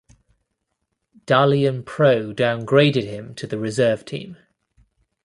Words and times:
Dalian 1.27 1.85
Pro 1.85 2.33
downgraded 2.33 3.03
him 3.03 3.35
to 3.35 3.45
the 3.45 3.59
reserve 3.59 4.03
team. 4.03 4.35